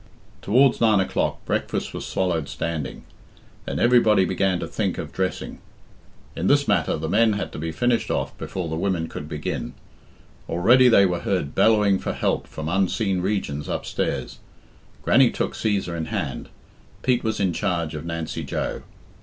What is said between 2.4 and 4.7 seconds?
standing. Then everybody began to